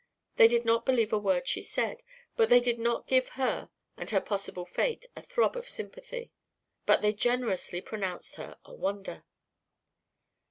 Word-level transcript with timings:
They 0.37 0.47
did 0.47 0.65
not 0.65 0.83
believe 0.83 1.13
a 1.13 1.19
word 1.19 1.47
she 1.47 1.61
said, 1.61 2.01
and 2.35 2.49
they 2.49 2.59
did 2.59 2.79
not 2.79 3.05
give 3.05 3.27
her 3.37 3.69
and 3.95 4.09
her 4.09 4.19
possible 4.19 4.65
fate 4.65 5.05
a 5.15 5.21
throb 5.21 5.55
of 5.55 5.69
sympathy, 5.69 6.31
but 6.87 7.03
they 7.03 7.13
generously 7.13 7.81
pronounced 7.81 8.33
her 8.37 8.57
"a 8.65 8.73
wonder." 8.73 9.25